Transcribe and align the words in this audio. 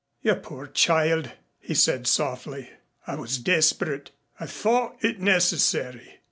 "You 0.23 0.33
poor 0.33 0.65
child," 0.65 1.29
he 1.59 1.75
said 1.75 2.07
softly. 2.07 2.71
"I 3.05 3.13
was 3.13 3.37
desperate. 3.37 4.09
I 4.39 4.47
thought 4.47 4.95
it 5.05 5.19
necessary. 5.19 6.19